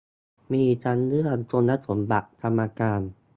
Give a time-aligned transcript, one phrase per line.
[0.51, 3.01] มีทั้งเรื่องคุณสมบัติกรรมการ